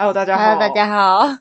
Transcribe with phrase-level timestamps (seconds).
[0.00, 0.42] Hello，大家好。
[0.42, 1.28] Hello，大家好。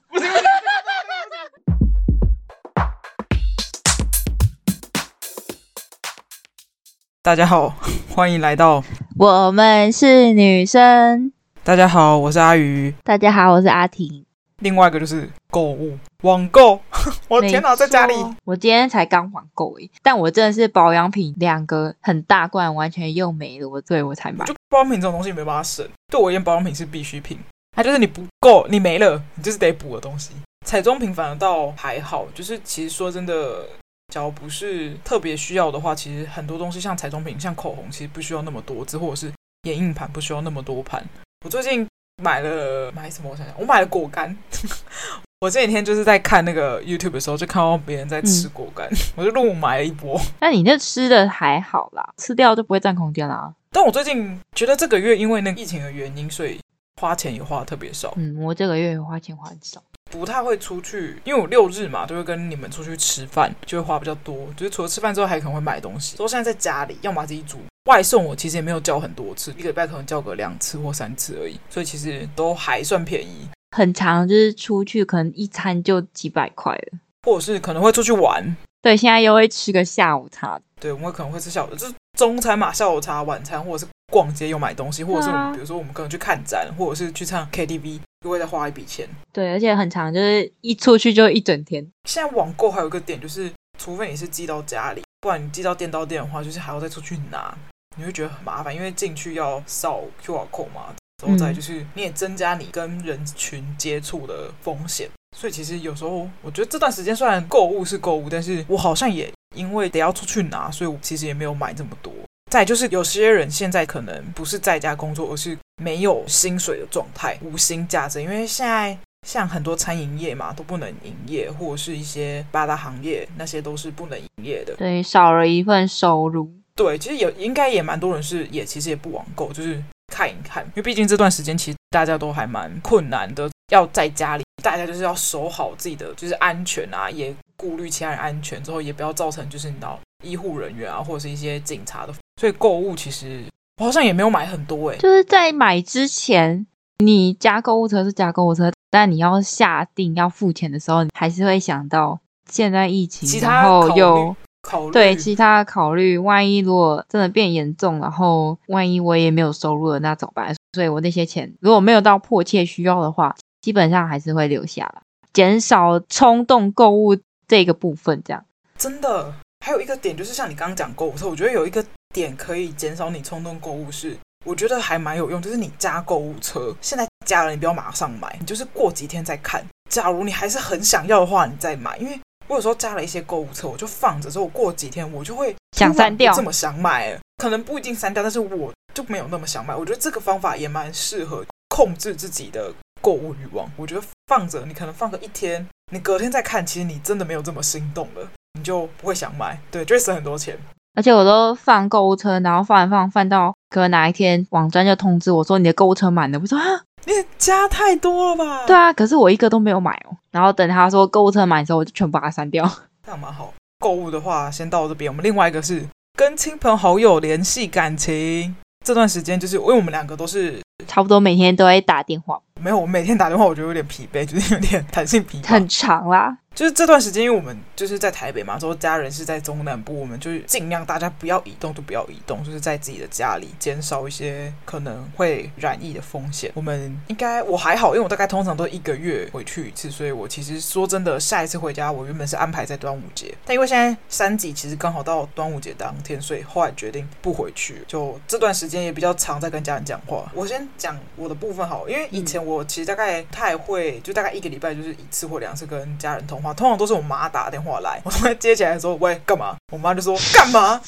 [7.24, 7.74] 大家好，
[8.14, 8.84] 欢迎来到
[9.18, 11.32] 我们是女生。
[11.64, 12.93] 大家好，我是阿鱼。
[13.05, 14.25] 大家好，我是阿婷。
[14.57, 16.82] 另外一个就是购物网购，
[17.30, 18.14] 我天哪，在家里，
[18.44, 24.44] 我今天才刚网购诶，但我真的是保养品两个很大罐，完全用没了，我对我才买。
[24.44, 27.39] 就保养品这种东西没办法省，对我而言，保养品是必需品，
[27.80, 30.32] 它就是你不够，你没了，你就是得补的东西。
[30.66, 33.66] 彩妆品反而倒还好，就是其实说真的，
[34.13, 39.31] 假如不是特别需要的话，其实很多东西像彩妆品，像口红，其实不需要那么多支，或者是
[39.63, 41.02] 眼影盘不需要那么多盘。
[41.45, 41.88] 我最近。
[42.21, 43.30] 买了买什么？
[43.30, 44.35] 我想想，我买了果干。
[45.40, 50.20] 我这几天就是在看那个 YouTube 的时候，就看到别人在吃果干，嗯、 我就入买了一波。
[50.41, 53.54] 那你那吃的还好啦，吃掉就不会占空间啦。
[53.71, 56.59] 但我最近觉得这个月因为那个疫情的原因，所以
[56.99, 58.13] 花钱也花的特别少。
[58.17, 59.81] 嗯，我这个月花钱花很少，
[60.12, 64.47] 不太会出去，因为我六日嘛都会跟你们出去吃饭，就会花比较多。
[64.57, 66.17] 就是除了吃饭之后，还可能会买东西。
[66.17, 67.59] 所以现在在家里，要么自己煮。
[67.85, 73.47] 外送我其实也没有叫很多次，一个礼拜可能叫个两次或三次而已，所以其实都还算便宜。
[73.75, 78.55] 很长就是出去可能一餐就几百块了，或者是可能会出去玩。
[78.81, 80.59] 对，现在又会吃个下午茶。
[80.79, 89.07] 对，我们可能会吃下午，就是中餐嘛，下午茶、晚餐，或者是逛街又买东西，或者是我们、啊、比如说我们可能去看展，或者是去唱 KTV，又会再花一笔钱。
[89.31, 91.89] 对，而且很长，就是一出去就一整天。
[92.03, 97.57] 现在网购还有一个点就是，除非你是寄到家里，不然你寄到店到店的话，就是还要再出去拿。
[97.95, 112.11] 你会觉得很麻烦，因为进去要扫 QR code 嘛，然后再就是你也增加你跟人群接触的风险，嗯、所以其实有时候我觉得这段时间虽然购物是购物，但是我好像也因为得要出去拿，所以我其实也没有买这么多。
[112.51, 126.51] 再就是有些人现在可能不是在家工作，而是没有薪水的状态，无薪假证，因为现在像很多餐饮业嘛都不能营业，或者是一些八大行业那些都是不能营业的，对，少了一份收入。
[126.75, 129.81] 对，其实有应该也蛮多人是也其实也不网购，就是
[130.12, 143.44] 看一看，因为毕竟这段时间其实大家都还蛮困难的，要在家里，大家就是要守好自己的就是安全啊，也顾虑其他人安全，之后也不要造成就是你知道医护人员啊或者是一些警察的，所以购物其实
[143.81, 146.66] 我好像也没有买很多诶、欸，就是在买之前，
[147.00, 152.19] 你加购物车是加购物车，但你要下定要付钱的时候，你还是会想到
[152.50, 154.35] 现在疫情，其他然后又。
[154.62, 160.53] 考虑对其他考虑，万一如果真的变严重，然后万一我也没有收入了，那怎么办？
[160.74, 165.02] 所以我那些钱如果没有到迫切需要的话，基本上还是会留下来，
[165.34, 168.22] 减少冲动购物这个部分。
[168.24, 168.46] 这样
[168.78, 169.34] 真的
[169.66, 171.84] 还有一个点，就是像你刚刚讲购物车，我觉得有一个
[172.14, 179.66] 点可以减少你冲动购物是，我觉得还蛮有用，就是你加购物车，现在加了你不要马上买，你就是过几天再看。
[179.90, 182.20] 假如你还是很想要的话，你再买，因为。
[182.47, 189.76] 我有时候加了一些购物车，我就放着，之后过几天我就会想删掉，这么想买，可能不一定删掉，但是我就没有那么想买。
[189.76, 193.70] 我觉得这个方法也蛮适合控制自己的购物欲望。
[193.78, 200.58] 我觉得放着，你可能放个一天，你隔天再看，其实你真的没有这么心动了，你就不会想买，对，就会省很多钱。
[200.96, 206.66] 而且我都放购物车，然后放一放，放到可能哪一天网站就通知我说你的购物车满了，我说啊。
[207.06, 208.66] 你加太多了吧？
[208.68, 210.18] 对啊，可是我一个都没有买哦。
[210.32, 212.70] 然后等他说购物车满的时候，我就全部把它删掉。
[213.04, 213.54] 这样蛮好。
[213.80, 215.09] 购物的话，先到这边。
[215.09, 218.54] 我们另外一个是跟亲朋好友联系感情。
[218.86, 222.40] 这段时间就是因为我们两个都是差不多每天都会打电话。
[222.62, 225.47] 没有，我每天打电话，我觉得有点疲惫，就是有点 弹性疲惫。
[225.47, 226.38] 很长啦。
[226.56, 236.52] 就是这段时间，因为我们就是在台北嘛，之后家人是在中南部，我们就是尽量大家不要移动，就不要移动，就是在自己的家里，减少一些可能会染疫的风险。
[236.56, 247.84] 我们应该我还好，因为我大概通常都一个月回去一次，所以我其实说真的，下一次回家我原本是安排在端午节，但因为现在三级其实刚好到端午节当天，所以后来决定不回去。
[247.88, 250.30] 就这段时间也比较常在跟家人讲话。
[250.34, 256.53] 我先讲我的部分好，因为以前我其实大概太会，就大概一个礼拜就是一次或两次跟家人通话。
[256.53, 259.56] 通常都是我妈打电话来，我突然接起来的时候，喂，干嘛？
[259.71, 260.81] 我妈就说干嘛？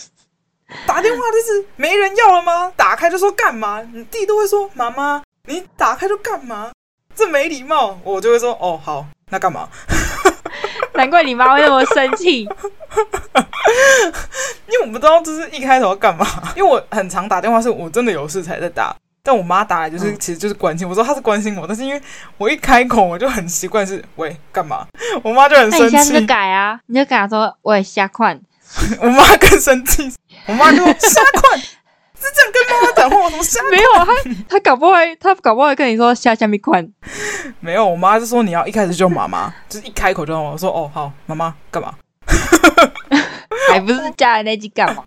[0.86, 2.71] 打电话就是没人要了吗？
[2.75, 3.81] 打开就说干嘛？
[3.94, 6.71] 你弟都会说妈妈，你打开就干嘛？
[7.13, 9.68] 这没礼貌，我就会说哦好，那干嘛？
[10.95, 12.50] 难怪你妈会那么生气，因
[14.80, 16.25] 为我不知道这是一开头要干嘛，
[16.56, 18.95] 因为我很常打电话，是我真的有事才在打。
[19.23, 20.88] 但我妈打来就是，其实就是关心。
[20.88, 22.01] 我说她是关心我，但是因为
[22.38, 24.88] 我一开口，我就很奇怪是喂干嘛？
[25.23, 25.95] 我妈就很生气。
[25.95, 28.39] 那你现在就改啊，你就跟她说喂瞎款。
[29.01, 30.09] 我妈更生气，
[30.45, 36.88] 我妈就说瞎款， 是这样跟妈妈讲话，我怎么没有他，他搞不会，她搞不会跟你说下下面款。
[37.59, 41.94] 没有，我妈就说你要一开始就妈妈，就是一开口就我说哦好，妈妈干嘛？
[43.69, 45.03] 还不是加了那句干嘛？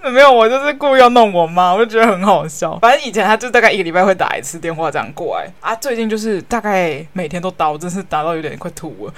[0.10, 2.78] 没有，我就是故意要弄我妈，我就觉得很好笑。
[2.78, 9.12] 反正以前他就大概一个礼拜会打一次电话这样过来啊，最近就是大概每天都打，我真是打到有点快吐了。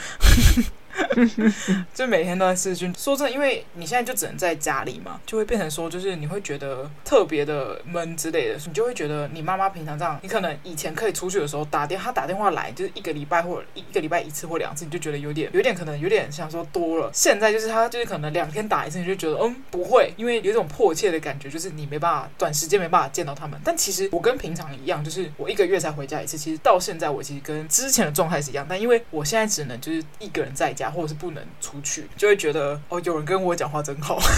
[1.94, 2.92] 就每天都在视讯。
[2.96, 8.58] 说真的，因为你现在就只能在家里嘛，就会变成说，就是你会觉得特别的闷之类的。
[8.66, 17.10] 你就会觉得你妈妈平常这样，你可能以前可以出去的时候打电，她打电话来就是一个礼拜或者一个礼拜一次或两次，你就觉得有点有点可能有点想说多了。
[17.12, 23.60] 现在就是她就是可能两天打一次，你就觉得嗯不会，因为有一种迫切的感觉，就是你没办法短时间没办法见到他们。
[23.64, 26.38] 但其实我跟平常一样，就是我一个月才回家一次。
[26.38, 30.90] 其实到现在我其实跟之前的状态是一样，但因为我现在只能就是一个人在家家。
[30.90, 34.18] 或者是不能出去，就会觉得哦，有人跟我讲话真好。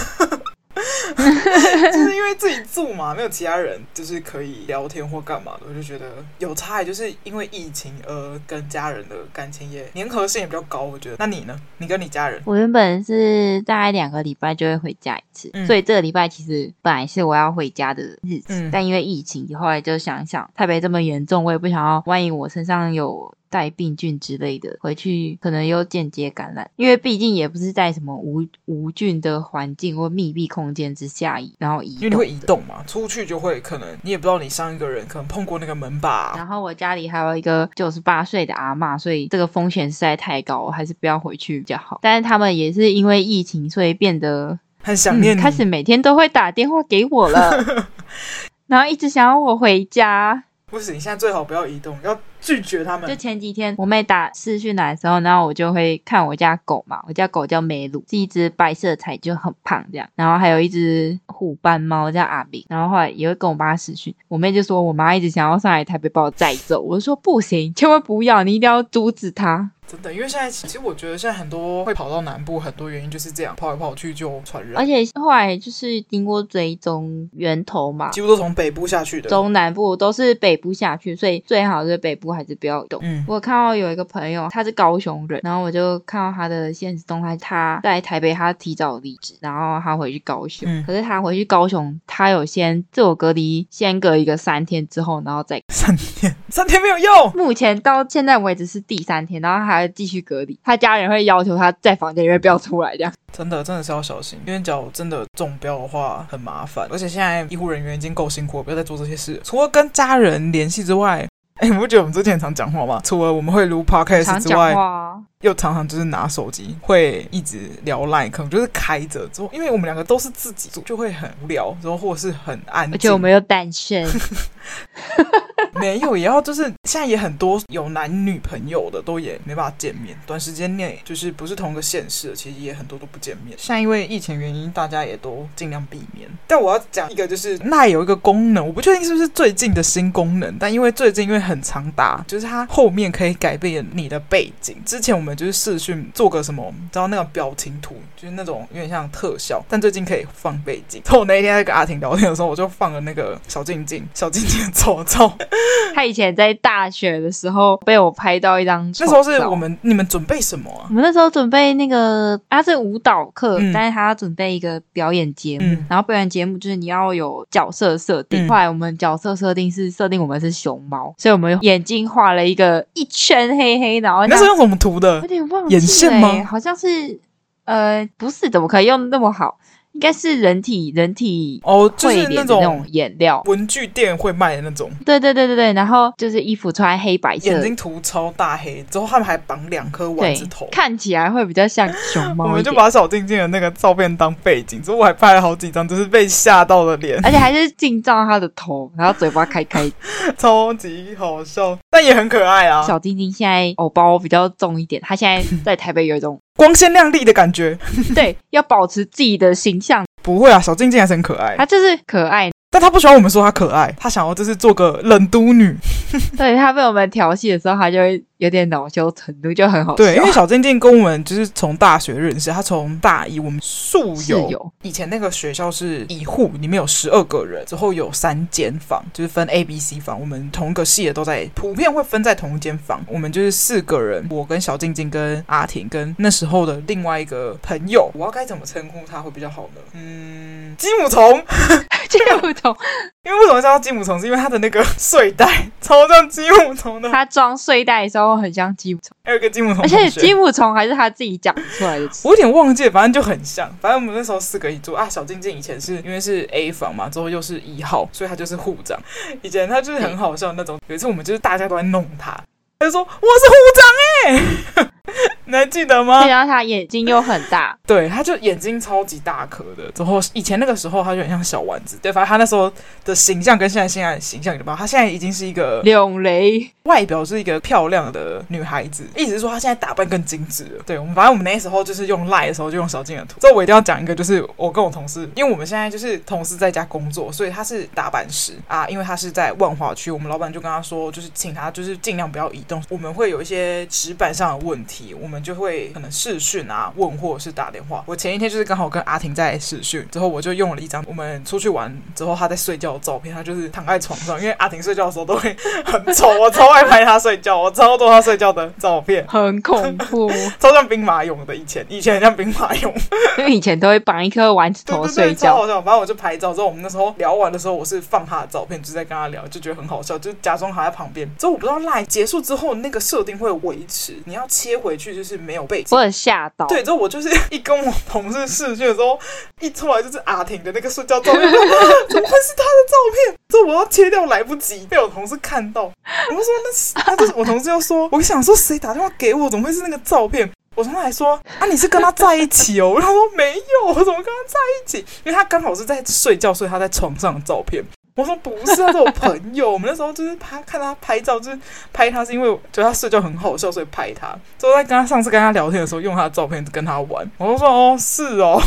[1.15, 6.07] 就是因为自己住嘛，没有其他人，就是可以聊天或干嘛的，我就觉得
[6.39, 6.85] 有差。
[6.85, 11.17] 就是因为疫情而跟家人的感情也粘合性也比较高，我觉得。
[11.19, 11.59] 那你呢？
[11.79, 12.43] 你跟你家人？
[12.45, 23.33] 我原本是大概两个礼拜就会回家一次，嗯、所以这个礼拜其实本来是我要回家的日子，嗯、但因为疫情，后来就想想，台北这么严重，我也不想要，万一我身上有。
[23.53, 36.33] 带病菌之类的回去，可能又间接感染，因为毕竟也不是在什么无无菌的环境或密闭空间之下，然后移动，因为你会移动嘛，出去就会可能你也不知道你上一个人可能碰过那个门把。
[36.35, 41.99] 然后我家里还有一个九十八岁的阿妈，所以这个风险实在太高，我还是不要回去比较好。
[42.01, 47.87] 但是他们也是因为疫情，所以变得很想念开始每天都会打电话给我了，
[48.67, 50.45] 然后一直想要我回家。
[50.67, 53.09] 不行，你现在最好不要移动，要拒绝他们。
[53.09, 60.07] 就前几天我妹打视讯来的时候，然后我就会看我家狗嘛，我家狗叫梅鲁，是一只白色彩，就很胖这样。
[60.15, 64.15] 然后还有一只虎斑猫叫阿比，然后后来也会跟我妈视讯。
[64.29, 69.71] 我妹就说我妈一直想要上来台北把我载走，我就说不行，千万不要，你一定要阻止她。
[69.85, 74.81] 真的，因为现在其实我觉得现在很多会跑到南部，很多原因就是这样，跑来跑去就传染。
[74.81, 82.99] 而且后来就是经过追踪源头嘛，几乎都从北部下去的，中南部都是北部下去，所以最好是北部还是不要动。
[83.03, 90.67] 嗯，我看到有一个朋友，他是高雄人，然后我就看到他的现实动态，他在台北，他提早离职，然后他回去高雄。
[90.67, 97.33] 嗯，可是他回去高雄，他有先自我隔离，先隔一个三天之后，然后再三天， 三天没有用。
[97.35, 99.93] 目前到现在为止是第三天，然后还。
[99.95, 109.39] 继续隔离，他家人会要求他在房间里面不要出来，这样真的真的是要小心，因为假如真的中标的话很麻烦，而且现在医护人员已经够辛苦了，不要再做这些事。
[109.45, 111.27] 除了跟家人联系之外，
[111.63, 113.01] 哎，你不觉得我们之前常讲话吗？
[113.05, 124.05] 除了我们会录 podcast 之外，常又常常就是拿手机会一直聊 Line，可能就是开着之后，因为我们两个都是自己做，就会很无聊，然后或者是很安静，而且我们又单身。
[125.81, 133.57] 没有，也要就是现在也很多有男女朋友的都也没办法见面，短时间内就是不是同一个县市的，其实也很多都不见面。
[133.59, 136.29] 现在因为疫情原因，大家也都尽量避免。
[136.47, 144.77] 但我要讲一个，就是那有一个功能，我不确定是不是最近的新功能，但因为最近因为很常打，就是它后面可以改变你的背景。
[144.85, 151.03] 之前我们就是视讯做个什么，你知道那个表情图，就是那种有点像特效，但最近可以放背景。
[151.13, 155.35] 我那一天在跟阿婷聊天的时候，我就放了那个小静静，小静静的丑照。
[155.95, 160.87] 他以前在大学的时候被我拍到一张，那时候是我们你们准备什么啊？
[160.89, 168.47] 我们那时候准备那个，他是舞蹈课，嗯、但是他要准备一个表演节目，嗯、然后表演节目就是你要有角色设定。
[168.47, 175.21] 嗯、后来我们角色设定是设定我们是熊猫，所以我们眼睛画了一个一圈黑黑，然后那是用什么涂的？
[175.21, 176.45] 有点忘记了，眼线吗？
[176.45, 177.21] 好像是，
[177.65, 179.59] 呃，不是，怎么可以用那么好？
[179.93, 184.91] 应该是人体人体哦，就是那种那种颜料，文具店会卖的那种。
[185.05, 192.45] 对对对对对，然后就是衣服穿黑白色，眼睛涂超大黑，之后他们还绑两颗丸子头，看起来会比较像熊猫。
[192.49, 199.91] 我们就把小静静的那个照片当背景，之后我还拍了好几张，就是被吓到的脸，而且还是近照他的头，然后嘴巴开开，
[200.39, 202.83] 超级好笑，但也很可爱啊。
[202.83, 206.41] 小静静现在偶包比较重一点，她现在在台北有一种。
[206.57, 207.79] 光鲜亮丽的感觉，
[208.15, 210.05] 对，要保持自己的形象。
[210.23, 212.51] 不会啊，小静静还是很可爱，她就是可爱。
[212.73, 215.77] 但他不喜欢我们说他可爱，他想要就是做个冷都女。
[216.39, 219.97] 对，他被我们调戏的时候，他就会有点恼羞成怒，就很好笑。
[219.97, 230.19] 对，因为小静静跟我们就是从大学认识，他从大一我们宿友，有以前那个学校是一户，里面有十二个人，之后有三间房，就是分 A、B、C 房。
[230.19, 233.05] 我们同一个系的都在，普遍会分在同一间房。
[233.07, 239.81] 我们就是四个人，我跟小静静跟阿婷跟那时候的另外一个朋友，我要该怎么称呼他会比较好呢？
[239.93, 240.33] 嗯。
[240.63, 241.43] 嗯，鸡母虫，
[242.09, 242.77] 鸡母虫，
[243.25, 244.19] 因为为什么叫鸡母虫？
[244.19, 247.11] 是因为它的那个睡袋超像鸡母虫的。
[247.11, 252.09] 它装睡袋的时候很像鸡母虫，还有一个鸡母虫，而且鸡母虫还是他自己讲出来的。
[252.25, 253.69] 我有点忘记，反正就很像。
[253.81, 255.09] 反正我们那时候四个一组啊。
[255.09, 258.99] 小静静以前是因为是 A 房嘛，之后又是一号，所以他就是护长。
[259.43, 260.79] 以前他就是很好笑的那种。
[260.87, 262.31] 有一次我们就是大家都在弄他，
[262.79, 264.91] 他就说我是护长哎、欸。
[265.53, 266.23] 你还记得吗？
[266.23, 269.93] 对，然后他眼睛又很大， 对，他就眼睛超级大颗的。
[269.93, 271.99] 之后以前那个时候，他就很像小丸子。
[272.01, 272.73] 对，反正他那时候
[273.05, 274.79] 的形象跟现在现在的形象，你知道吗？
[274.79, 280.83] 他现在已经是一个两雷，外表是一个漂亮的女孩子，意思是说她现在打扮更精致了。
[280.87, 283.39] 对，我们反正我们那时候就是用赖的时候就用小静的图。
[283.39, 296.13] 之后我一定要讲一个，就是我跟我同事，因为我们现在就是同事在家工作，所以他是打板师啊，因为他是在万华区，我们老板就跟他说，就是请他就是尽量不要移动，我们会有一些纸板上的问题，我们就会可能。
[296.13, 298.05] 视讯啊，问或者是打电话。
[298.07, 303.35] 我前一天就是刚好跟阿婷在视讯，之后我就用了一张我们出去玩之后他在睡觉的照片。
[303.35, 305.57] 他就是躺在床上，因为阿婷睡觉的时候都会
[305.87, 310.31] 很丑，我超爱拍她睡觉，我超多她睡觉的照片， 很恐怖，
[310.61, 311.57] 超像兵马俑的。
[311.57, 312.93] 以前以前很像兵马俑，
[313.39, 315.81] 因为以前都会绑一颗丸子头睡觉，超好笑。
[315.81, 321.27] 反正我就拍照之后，我们那时候聊完的时候，我是放他的照片，就在跟他聊，就觉得很好笑，就假装还在旁边。
[321.39, 326.13] 之后我不知道赖结束之后那个设定会维持，你要切回去就是没有背景。
[326.13, 326.67] 吓到！
[326.67, 329.19] 对，之后我就是 一跟我同事视讯的时候，
[329.61, 333.37] 一出来就是阿婷的那个睡觉照片， 怎么会是他的照片？
[333.49, 335.85] 之后我要切掉来不及，被我同事看到。
[335.85, 340.51] 我就说那是，他就是我同事就说，我想说谁打电话给我，怎么会是那个照片？
[340.75, 342.95] 我同事还说啊，你是跟他在一起哦？
[342.99, 344.99] 然后说没有，我怎么跟他在一起？
[345.25, 347.85] 因为他刚好是在睡觉，所以他在床上的照片。
[348.15, 349.71] 我说不是，他是我朋友。
[349.73, 351.59] 我们那时候就是拍，看他拍照，就是
[351.93, 354.29] 拍他是因为觉得他睡觉很好笑，所以拍他。
[354.59, 357.31] 之后在跟他上次跟他聊天的时候，用他的照片跟他玩。
[357.39, 358.61] 我就说哦，是哦，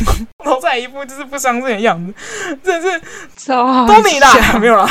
[0.44, 2.14] 然后再一副就是不相信的样子，
[2.64, 3.02] 真的是
[3.38, 4.88] 超都你啦，没有啦。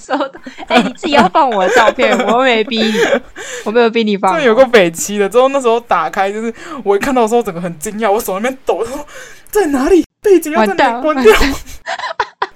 [0.00, 0.40] 收到。
[0.68, 2.92] 哎、欸，你自己要放我的照片，我没逼你，
[3.64, 4.36] 我没有逼你放。
[4.36, 9.04] 这有个北七的，之后那时候打开，就是我一看到的时候，整个很惊讶，我手那边抖，说
[9.50, 10.04] 在哪里？
[10.20, 11.32] 背景要在哪里关掉？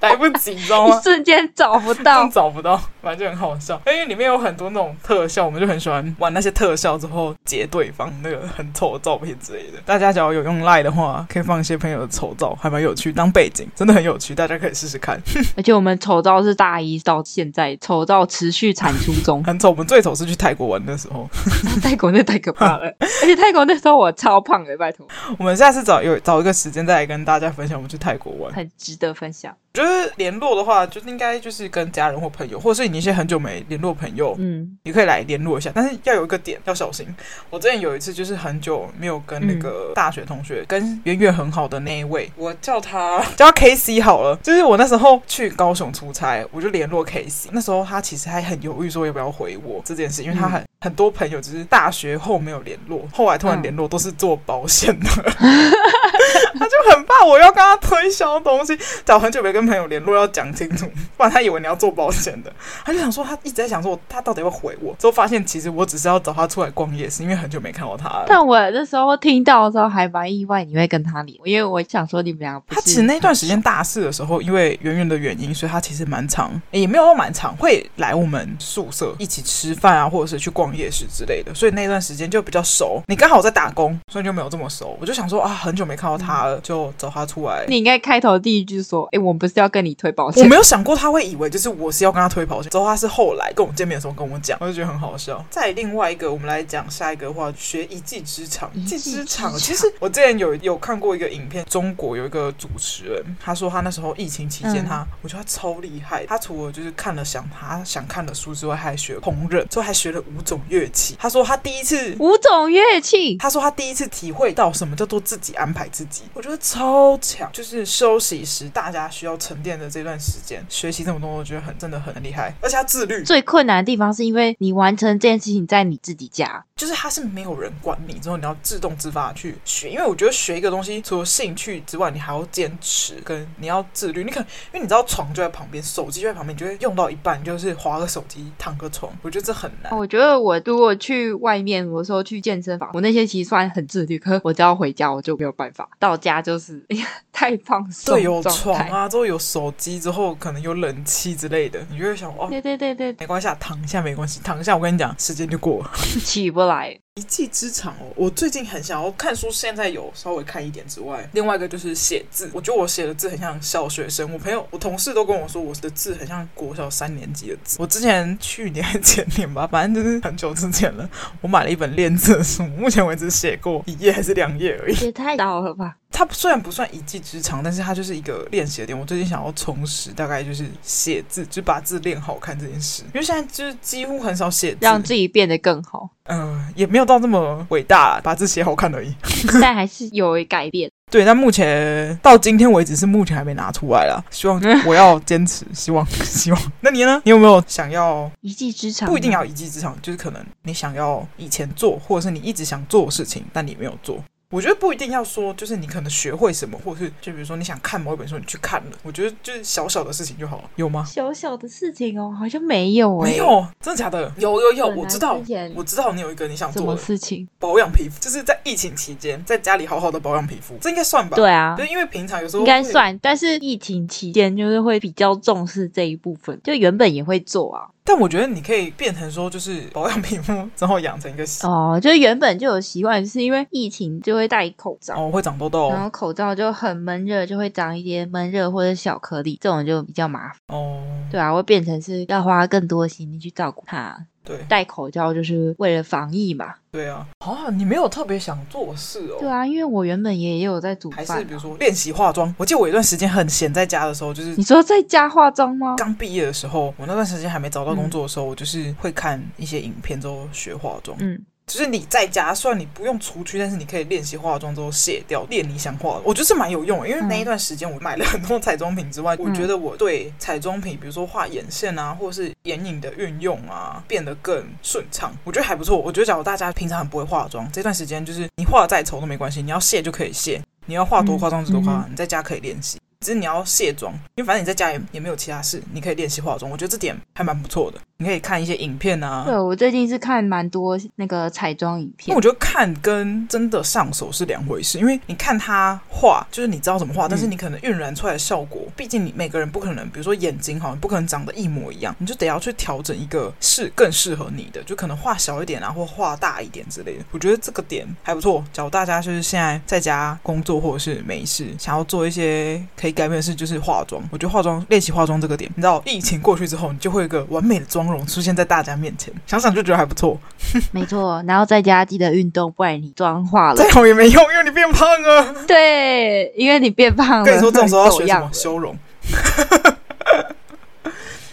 [0.02, 0.94] 来不及，你知道吗？
[0.98, 3.80] 一瞬间找不到，找不到，反正就很好笑。
[3.86, 9.80] 因为里面有很多那种特效，我们就很喜欢玩那些特效，之后截对方那个很丑的照片之类的。
[9.86, 15.20] 大家只要有用 Line 的话，可以放一些朋友的丑照，还蛮有趣，当背景真的很有趣，大家可以试试看。
[15.56, 19.70] 而且我们丑照是大一到现在，丑照持续产出中，很丑。
[19.70, 21.28] 我们最丑是去泰国玩的时候，
[21.80, 22.92] 泰国那太可怕了。
[23.00, 25.06] 而且泰国那时候我超胖的，拜托。
[25.38, 29.54] 我们下次找有找一个时间再来跟大家分享我们去泰国玩，很值得分享。
[29.74, 29.82] 我
[30.16, 35.70] 联络的话，就是应该就是跟家人或朋友，或者是你一些很久没联络朋友，嗯，你可以来联络一下。
[35.74, 37.06] 但是要有一个点，要小心。
[37.50, 44.36] 我之前有一次就是很久没有跟那个大学同学，嗯、跟远远很好的那一位，我叫他叫他 K C 好了。
[44.42, 47.50] 就是我那时候去高雄出差，我就联络 K C。
[47.52, 55.34] 那时候他其实还很犹豫说要不要回我这件事，因为他很、嗯、很多朋友只是大学后没有联络，后来突然联络都是做保险的。
[55.38, 55.72] 嗯
[56.58, 62.52] 他就很怕我要跟他推销东西，找很久没跟朋友联络，要讲清楚，不然他以为你要做保险的。
[62.84, 64.94] 他就想说，他一直在想说，他到底会回我。
[64.98, 68.24] 之后发现其实我只是要找他出来逛夜市，因为很久没看到他了。
[68.28, 72.62] 但我那时候听到的时候还蛮意外，你会跟他联，因为我想说你们俩。
[72.68, 81.54] 他其实那段时间大四的时候，因为圆圆的原因，所以他其实蛮长，也没有蛮长，会来我们宿舍一起吃饭啊，或者是去逛夜市之类的。
[81.54, 83.02] 所以那段时间就比较熟。
[83.06, 84.96] 你刚好在打工，所以就没有这么熟。
[85.00, 86.60] 我就想说啊，很久没看到他了。
[86.62, 87.64] 就找他出来。
[87.68, 92.70] 你应该开头第一句说：“哎、欸，我们不是要跟你推保险。”我没有想过他会以为就是我是要跟他推保险。
[92.70, 95.44] 之后他是后来跟我见面的时候跟我讲，我就觉得很好笑。
[95.50, 98.70] 再另外一个，我们来讲下一个的话，学一技之长。
[98.74, 106.24] 一技之长，其实我之前有有看过一个影片，中国有一个主持人，他说他那时候疫情期间，他、嗯、我觉得他超厉害。
[106.26, 111.16] 他除了就是看了想他想看的书之外，还学烹饪，之后还学了五种乐器。
[111.18, 116.24] 他说他第一次五种乐器，他说他第一次体会到什么叫做自己安排自己。
[116.34, 123.22] 我觉得超强，就是休息时大家需要沉淀的这段时间，学习这么多，我觉得很真的很厉害，而且他自律。
[123.24, 129.90] 最困难的地方是因为你完成这件事情在你自己家，就是他是没有人管你，之后你要自动自发去学。
[129.90, 134.24] 因为我觉得学一个东西，除了兴趣之外，你还要坚持，跟你要自律。
[134.24, 139.12] 你可能因为你知道床就在旁边，手机就在旁边，你就会用到一半，就是划个手机，躺个床。
[139.22, 139.96] 我觉得这很难。
[139.96, 146.84] 我觉得我如果去外面，我说去健身房，我那些其实算很自律，可是我只要回家我就没有办法，到家就是。
[146.88, 148.14] 哎呀，太放松。
[148.14, 155.90] 对，有床啊，之后有手机，之后可能有冷气之类的，你就会想哦，对对对对，没关系，躺一下没关系，躺一下，我跟你讲，时间就过了，
[156.24, 157.01] 起不来。
[157.16, 162.50] 一技之长哦，我最近很想要看书，现在有稍微看一点之外，另外一个就是写字。
[162.54, 167.76] 我觉得我写的字很像小学生，我朋友、我同事都跟我说我的字很像国小三年级的字。
[167.78, 171.06] 我之前去年还前年吧，反正就是很久之前了，
[171.42, 175.98] 我买了一本练字书，目前为止写过一页还是两页而已，也太早了吧。
[176.22, 178.96] 它虽然不算一技之长，但是它就是一个练习的点。
[178.96, 183.02] 我最近想要重拾，大概就是写字，就把字练好看这件事。
[183.06, 186.08] 因为现在就是几乎很少写字，让自己变得更好。
[186.24, 189.12] 嗯、呃，也没有到这么伟大，把字写好看而已。
[189.60, 190.88] 但还是有改变。
[191.10, 194.22] 对，但目前到今天为止是目前还没拿出来啦。
[194.30, 196.72] 希望我要坚持，希望 希望。
[196.80, 197.20] 那你呢？
[197.24, 199.08] 你有没有想要一技之长？
[199.08, 204.22] 不一定要一技之长，就是可能你想要以前做，或者是你一直想做的事情，但你没有做。
[204.52, 208.90] 我觉得不一定要说，就是你可能学会什么，或者是就比如说你想看某一本书，你去看了。
[209.02, 211.02] 我觉得就是小小的事情就好了，有吗？
[211.06, 214.30] 小小的事情哦，好像没有哎、欸，没有，真的假的？
[214.36, 215.40] 有有有，我知道，
[215.74, 221.34] 我知道你有一个你想做的事情，保养皮肤，就是在疫情期间在家里好好的保养皮肤，这应该算吧？
[221.34, 227.88] 对啊，就因为平常有时候应该算，但是疫情期间就是会比较重视这一部分，就原本也会做啊。
[228.04, 241.00] 但我觉得你可以变成说，就是 保养皮肤之后养成一个习惯哦，就是原本就有习惯，是因为疫情就会戴口罩哦，会长痘痘，然后口罩就很闷热，就会长一些闷热或者小颗粒，这种就比较麻烦哦。
[241.30, 244.26] 对啊，会变成是要花更多的心力去照顾它。
[244.44, 246.74] 对，戴口罩就是为了防疫嘛。
[246.90, 249.36] 对啊，啊，你没有特别想做事哦。
[249.40, 252.54] 对啊，因为我原本也也有在煮饭，还是比如说练习化妆。
[252.58, 255.94] 我记得我有一段时间很闲，在家的时候，就是你说在家化妆吗？
[255.96, 261.16] 刚毕业的时候，我那段时间还没找到工作的时候，嗯、我就是会看一些影片之后学化妆。
[261.20, 261.40] 嗯。
[261.72, 266.22] 就是你在家，虽然你不用出去，但是你可以练习化妆之后卸掉，练你想化的。
[266.22, 275.32] 我觉得是蛮有用的，因为那一段时间我买了很多彩妆品之外，嗯、我觉得我对彩妆品，比如说画眼线啊，或者是眼影的运用啊，变得更顺畅。
[275.44, 275.96] 我觉得还不错。
[275.96, 282.98] 我觉得假如大家平常很不会化妆，这段时间就是你化得再丑都没关系，你要卸就可以卸，你要化多夸张就多化，你在家可以练习。
[283.22, 286.70] 只是你要卸妆，因为反正你在家也也没有其他事，你可以练习化妆。
[286.70, 287.98] 我觉得这点还蛮不错的。
[288.18, 289.44] 你可以看一些影片啊。
[289.46, 292.28] 对，我最近是看蛮多那个彩妆影片。
[292.28, 307.24] 因为我觉得看跟真的上手是两回事，因为你看他画，就是你知道怎么画，但是你可能晕染出来的效果，毕竟你每个人不可能，比如说眼睛哈，不可能长得一模一样，你就得要去调整一个适更适合你的，就可能画小一点啊，或画大一点之类的。
[307.30, 308.64] 我觉得这个点还不错。
[308.72, 313.82] 假如大家就是现在在家工作或者是没事，想要做一些可以改变的事，就是。
[313.82, 320.38] 化妆，我觉得化妆练习化妆这个点，你知道，疫情过去之后，你就会有一个完美的妆容出现在大家面前， 想想就觉得还不错。
[320.92, 325.52] 没错，然后在家记得运动，不然你妆化了，再好也没用，因为你变胖了。
[325.66, 327.44] 对，因为你变胖了。
[327.44, 328.48] 跟你说，这种时候要学什么？
[328.52, 328.91] 修容。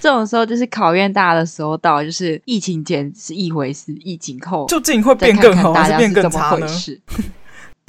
[0.01, 6.67] 这种时候就是考验大家的时候到，就是疫情前是一回事，疫情后究竟会变更好，还是变更差呢？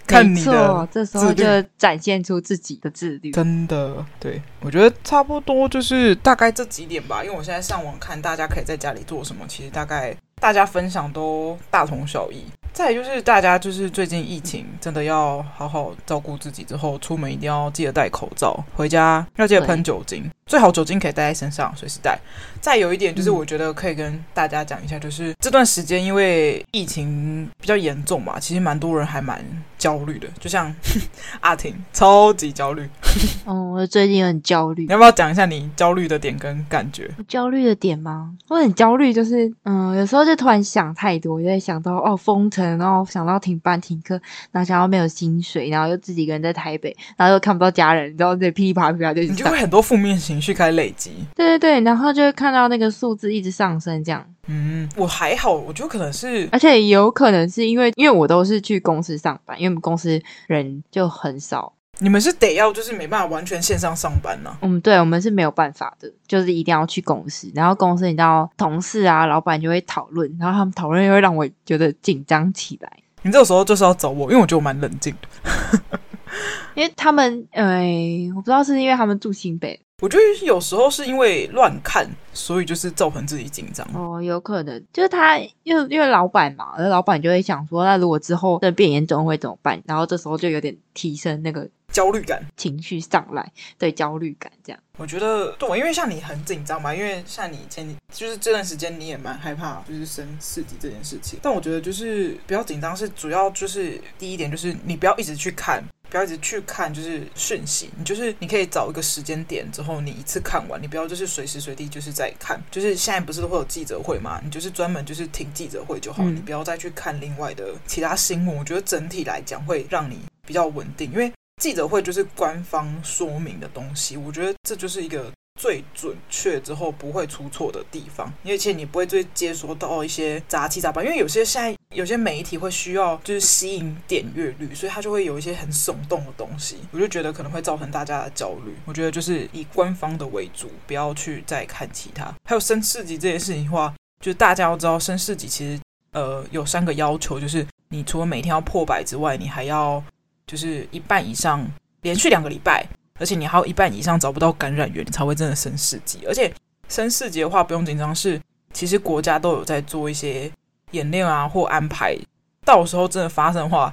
[0.07, 1.45] 看你的，这时候就
[1.79, 3.31] 展现出自己的自律。
[3.31, 7.23] 真的，对，我觉得差不多就是大概这几点吧。
[7.23, 12.43] 因为我现在上网看，大家可以在家里做什么，其实大概大家分享都大同小异。
[12.81, 22.19] 再就是大家就是最近疫情真的要好好照顾自己，之后出门一定要记得戴口罩，回家要记得喷酒精，最好酒精可以带在身上，随时带。
[22.59, 29.45] 再有一点就是，我觉得可以跟大家讲一下，就是、嗯、这段时间因为疫情比较严重嘛，其实蛮多人还蛮
[29.81, 30.73] 焦虑的，就像
[31.41, 32.87] 阿婷超级焦虑。
[33.47, 34.83] 哦，我最近很焦虑。
[34.83, 37.11] 你要不要讲一下你焦虑的点跟感觉？
[37.27, 38.31] 焦虑的点吗？
[38.49, 44.21] 我很焦虑，就是嗯，有时候就突然想太多，就会想到哦封城，然后想到停班停课，
[44.53, 51.11] 然后想到没有薪水，然后又自己一个人在台北，然后又看不到家人，然后这噼里啪啦就你就会很多负面情绪开始累积。
[51.35, 52.51] 对对对，然后就会看。
[52.51, 61.73] 看到那个数字一直上升，这样，嗯，我还好，我觉得可能是，而且有可能是因为，因为我都是去公司上班，因为我们公司人就很少。
[62.03, 64.51] 你们是得要就是没办法完全线上上班呢？
[64.63, 72.91] 嗯，对，我们是没有办法的，就是一定要去公司，然后公司你知道，同事啊、老板就会讨论，然后他们讨论又会让我觉得紧张起来。
[73.23, 76.01] 你这个时候就是要找我，因为我觉得我蛮冷静的，
[76.75, 79.79] 因为他们，哎，我不知道是因为他们住新北。
[80.01, 83.87] 我觉得有时候是因为乱看，所以就是造成自己紧张。
[83.93, 89.81] 哦，有可能就是他，因为因为老板嘛，而老板就会想说，那如果之后的变严重会怎么办？
[89.85, 94.81] 然后这时候就有点提升那个焦虑感，情绪上来，对，焦虑感这样。
[94.97, 101.39] 我觉得对，因为像你很紧张嘛，因为像你前就是这段时间你也蛮害怕，就是升四级这件事情。
[101.43, 105.85] 但我觉得就是不要紧张，是主要就是第一点就是你不要一直去看。
[106.11, 118.57] 不要一直去看就是讯息，你就是你可以找一个时间点之后，你一次看完，你不要就是随时随地就是在看，就是现在不是都会有记者会嘛，你就是专门就是听记者会就好，嗯、你不要再去看另外的其他新闻。
[118.57, 125.31] 我觉得整体来讲会让你比较稳定，因为记者会就是官方说明的东西，我觉得这就是一个。
[125.61, 138.73] 最准确之后不会出错的地方，而且你不会最接收到一些杂七杂八，因为有些现在有些媒体会需要就是吸引点阅率，所以它就会有一些很耸动的东西，我就觉得可能会造成大家的焦虑。
[138.85, 142.33] 我觉得就是以官方的为主，不要去再看其他。
[142.45, 145.81] 还有升四级这件事情的话，就是大家要知道升四级其实
[146.13, 150.01] 呃有三个要求，就是你除了每天要破百之外，你还要
[150.47, 151.69] 就是一半以上
[152.03, 152.87] 连续两个礼拜。
[153.19, 156.21] 而且你还有一半以上找不到感染源，你才会真的升四级。
[156.27, 156.51] 而且
[156.89, 158.41] 升四级的话不用紧张，是
[158.73, 160.51] 其实国家都有在做一些
[160.93, 162.17] 演练啊或安排。
[162.65, 163.93] 到时候真的发生的话，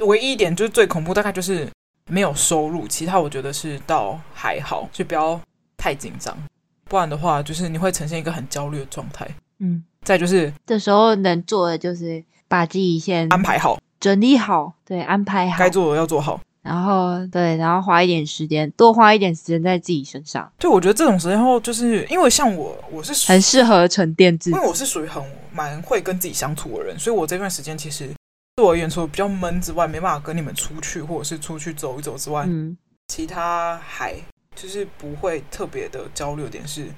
[0.00, 1.68] 唯一一点就是最恐怖，大概就是
[2.08, 2.88] 没有收入。
[2.88, 5.40] 其他我觉得是倒还好，就不要
[5.76, 6.36] 太紧张。
[6.88, 9.28] 不然的话，就是你会呈现一个很焦虑的状态。
[9.58, 16.40] 嗯，再就是这时候能做的就是把自己先安排好、整理好，对，安排好该做的要做好。
[16.62, 20.52] 然后对，然后花一点时间，多花一点时间在自己身上。
[20.58, 28.10] 对，我觉得这种时候就是因为像我，我是很适合沉淀自己，因为我是属于很蛮会跟自己相处的人，所以我这段时间其实
[28.56, 32.76] 对我而言，除了比较闷之外，没办法跟你们出去或者是出去走一走之外，嗯，
[33.08, 34.14] 其他还
[34.54, 36.88] 就是不会特别的焦虑点是，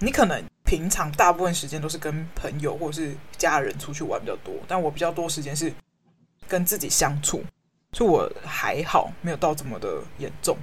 [0.00, 5.72] 你可能平常大部分时间都是跟朋友或者是家人出去玩比较多，但我比较多时间是
[6.48, 7.44] 跟自己相处。
[7.92, 10.56] 就我还好，没有到这么的严重。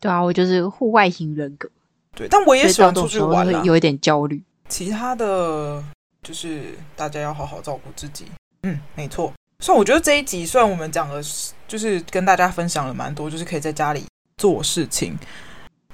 [0.00, 1.68] 对啊，我就是户外型人格。
[2.14, 4.40] 对，但我也喜欢出去玩啦，有一点焦虑。
[4.68, 5.82] 其他的
[6.22, 8.26] 就是大家要好好照顾自己。
[8.62, 9.32] 嗯，没错。
[9.58, 14.04] 所以我觉得这一集虽然我们讲的是，就是跟大家分享了蛮多，就是可以在家里
[14.36, 15.18] 做事情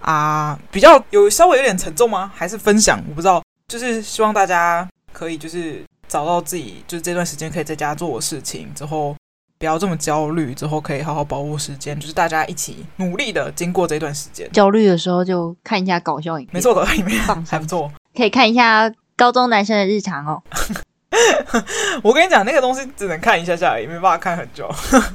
[0.00, 2.30] 啊，比较有稍微有点沉重吗？
[2.34, 3.02] 还是分享？
[3.08, 3.42] 我不知道。
[3.68, 9.16] 就是希望大家可以就是找到自己，就是这段时间可以在家做的事情之后。
[9.64, 14.46] 不要这么焦虑，之后可以好好把握时间，就是大家一起努力的经过这段时间。
[14.52, 20.42] 焦虑的时候就看一下搞笑影片，没错，搞笑影片还不错，可以看一下高中男生的日常哦。
[22.04, 24.70] 我跟你讲，那个东西只能看一下下而已，没办法看很久。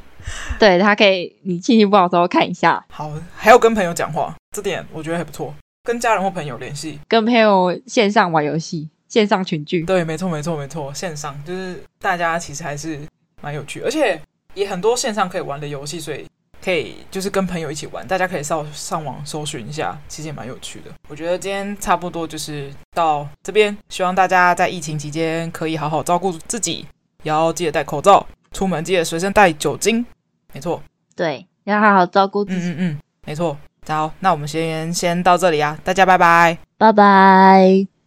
[0.57, 2.83] 对，他可以你心情不好的时候看一下。
[2.89, 5.53] 好，还有跟朋友讲话，这点我觉得还不错。
[5.83, 9.83] 跟家人或朋友联系，跟朋友线上玩游戏，线上群聚。
[9.83, 12.99] 对，没错，没错，没错，线上就是大家其实还是
[13.43, 14.19] 蛮有趣，而且。
[14.53, 16.25] 也很多线上可以玩的游戏，所以
[16.63, 18.07] 可以就是跟朋友一起玩。
[18.07, 20.91] 大家可以上上网搜寻一下，其实也蛮有趣的。
[21.07, 26.85] 我觉得今天差不多就是到这边，希望大家在疫情期间可以好好照顾自己，
[27.23, 30.05] 也要记得戴口罩，出门记得随身带酒精。
[30.53, 30.81] 没错，
[31.15, 32.59] 对，要好好照顾自己。
[32.59, 33.57] 嗯嗯嗯，没错。
[33.87, 37.98] 好，那我们先先到这里啊，大家拜拜，拜拜。